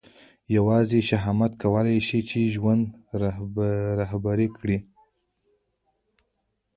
[0.55, 2.83] یوازې شهامت کولای شي چې ژوند
[4.01, 4.77] رهبري کړي.